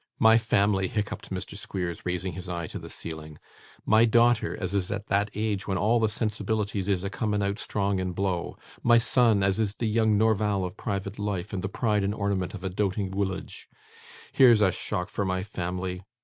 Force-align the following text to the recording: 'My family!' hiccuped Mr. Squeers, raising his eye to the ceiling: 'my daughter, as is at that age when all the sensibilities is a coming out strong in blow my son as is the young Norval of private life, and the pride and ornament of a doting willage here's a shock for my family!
'My 0.17 0.35
family!' 0.39 0.87
hiccuped 0.87 1.29
Mr. 1.29 1.55
Squeers, 1.55 2.07
raising 2.07 2.33
his 2.33 2.49
eye 2.49 2.65
to 2.65 2.79
the 2.79 2.89
ceiling: 2.89 3.37
'my 3.85 4.05
daughter, 4.05 4.57
as 4.59 4.73
is 4.73 4.89
at 4.89 5.05
that 5.09 5.29
age 5.35 5.67
when 5.67 5.77
all 5.77 5.99
the 5.99 6.09
sensibilities 6.09 6.87
is 6.87 7.03
a 7.03 7.09
coming 7.11 7.43
out 7.43 7.59
strong 7.59 7.99
in 7.99 8.11
blow 8.13 8.57
my 8.81 8.97
son 8.97 9.43
as 9.43 9.59
is 9.59 9.75
the 9.75 9.85
young 9.85 10.17
Norval 10.17 10.65
of 10.65 10.75
private 10.75 11.19
life, 11.19 11.53
and 11.53 11.61
the 11.63 11.69
pride 11.69 12.03
and 12.03 12.15
ornament 12.15 12.55
of 12.55 12.63
a 12.63 12.69
doting 12.71 13.11
willage 13.11 13.67
here's 14.31 14.61
a 14.63 14.71
shock 14.71 15.07
for 15.07 15.23
my 15.23 15.43
family! 15.43 16.01